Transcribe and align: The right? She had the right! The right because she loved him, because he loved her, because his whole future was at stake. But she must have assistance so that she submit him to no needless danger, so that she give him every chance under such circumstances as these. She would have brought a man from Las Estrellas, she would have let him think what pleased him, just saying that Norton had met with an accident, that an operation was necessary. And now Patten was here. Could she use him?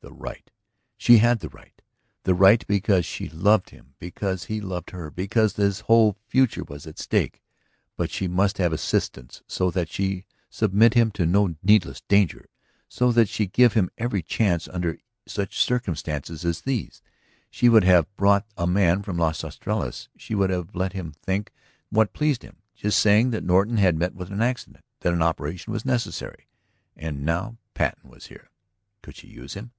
The 0.00 0.12
right? 0.12 0.50
She 0.96 1.18
had 1.18 1.38
the 1.38 1.48
right! 1.50 1.80
The 2.24 2.34
right 2.34 2.66
because 2.66 3.06
she 3.06 3.28
loved 3.28 3.70
him, 3.70 3.94
because 4.00 4.46
he 4.46 4.60
loved 4.60 4.90
her, 4.90 5.12
because 5.12 5.54
his 5.54 5.82
whole 5.82 6.16
future 6.26 6.64
was 6.64 6.88
at 6.88 6.98
stake. 6.98 7.40
But 7.96 8.10
she 8.10 8.26
must 8.26 8.58
have 8.58 8.72
assistance 8.72 9.44
so 9.46 9.70
that 9.70 9.88
she 9.88 10.24
submit 10.50 10.94
him 10.94 11.12
to 11.12 11.24
no 11.24 11.54
needless 11.62 12.00
danger, 12.00 12.46
so 12.88 13.12
that 13.12 13.28
she 13.28 13.46
give 13.46 13.74
him 13.74 13.90
every 13.96 14.22
chance 14.24 14.66
under 14.66 14.98
such 15.28 15.62
circumstances 15.62 16.44
as 16.44 16.62
these. 16.62 17.00
She 17.48 17.68
would 17.68 17.84
have 17.84 18.12
brought 18.16 18.44
a 18.56 18.66
man 18.66 19.02
from 19.02 19.18
Las 19.18 19.44
Estrellas, 19.44 20.08
she 20.16 20.34
would 20.34 20.50
have 20.50 20.74
let 20.74 20.94
him 20.94 21.12
think 21.12 21.52
what 21.90 22.12
pleased 22.12 22.42
him, 22.42 22.56
just 22.74 22.98
saying 22.98 23.30
that 23.30 23.44
Norton 23.44 23.76
had 23.76 23.96
met 23.96 24.16
with 24.16 24.32
an 24.32 24.42
accident, 24.42 24.84
that 25.02 25.12
an 25.14 25.22
operation 25.22 25.72
was 25.72 25.84
necessary. 25.86 26.48
And 26.96 27.24
now 27.24 27.56
Patten 27.74 28.10
was 28.10 28.26
here. 28.26 28.50
Could 29.02 29.14
she 29.14 29.28
use 29.28 29.54
him? 29.54 29.70